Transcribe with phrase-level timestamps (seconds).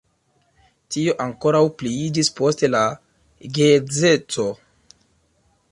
[0.95, 2.83] Tio ankoraŭ pliiĝis post la
[3.59, 4.49] geedzeco.